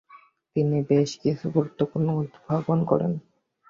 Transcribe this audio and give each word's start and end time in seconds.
তিনি 0.55 0.77
বেশ 0.89 1.09
কিছু 1.23 1.45
গুরুত্বপূর্ণ 1.55 2.07
উদ্ভাবন 2.21 2.79
করেন। 2.85 3.11